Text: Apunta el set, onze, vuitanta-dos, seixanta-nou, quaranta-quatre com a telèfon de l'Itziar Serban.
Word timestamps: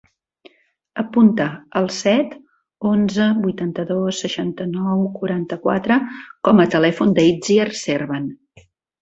Apunta 1.01 1.43
el 1.81 1.89
set, 1.97 2.33
onze, 2.91 3.27
vuitanta-dos, 3.43 4.23
seixanta-nou, 4.25 5.05
quaranta-quatre 5.19 5.99
com 6.49 6.65
a 6.65 6.67
telèfon 6.79 7.15
de 7.21 7.29
l'Itziar 7.29 7.69
Serban. 7.85 8.27